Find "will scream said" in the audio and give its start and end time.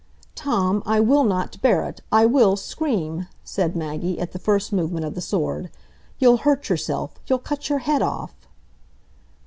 2.25-3.75